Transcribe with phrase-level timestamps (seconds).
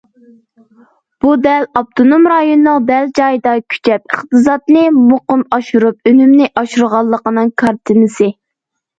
[1.23, 8.31] بۇ دەل ئاپتونوم رايوننىڭ دەل جايىدا كۈچەپ، ئىقتىسادنى مۇقىم ئاشۇرۇپ، ئۈنۈمنى ئاشۇرغانلىقىنىڭ كارتىنىسى.